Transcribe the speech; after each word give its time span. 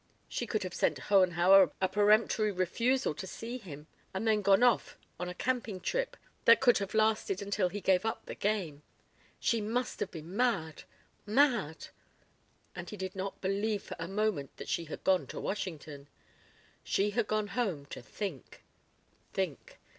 She 0.27 0.47
could 0.47 0.63
have 0.63 0.73
sent 0.73 0.97
Hohenhauer 0.97 1.73
a 1.79 1.87
peremptory 1.87 2.51
refusal 2.51 3.13
to 3.13 3.27
see 3.27 3.59
him 3.59 3.85
and 4.15 4.27
then 4.27 4.41
gone 4.41 4.63
off 4.63 4.97
on 5.19 5.29
a 5.29 5.35
camping 5.35 5.79
trip 5.79 6.17
that 6.45 6.59
could 6.59 6.79
have 6.79 6.95
lasted 6.95 7.39
until 7.39 7.69
he 7.69 7.81
gave 7.81 8.03
up 8.03 8.25
the 8.25 8.33
game. 8.33 8.81
She 9.39 9.61
must 9.61 9.99
have 9.99 10.09
been 10.09 10.35
mad 10.35 10.85
mad. 11.27 11.89
And 12.75 12.89
he 12.89 12.97
did 12.97 13.15
not 13.15 13.41
believe 13.41 13.83
for 13.83 13.95
a 13.99 14.07
moment 14.07 14.57
that 14.57 14.69
she 14.69 14.85
had 14.85 15.03
gone 15.03 15.27
to 15.27 15.39
Washington. 15.39 16.07
She 16.83 17.11
had 17.11 17.27
gone 17.27 17.49
home 17.49 17.85
to 17.93 18.01
think 18.01 18.63
think. 19.33 19.77